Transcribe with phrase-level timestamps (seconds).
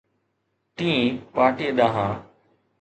[0.75, 2.11] ٽئين پارٽي ڏانهن.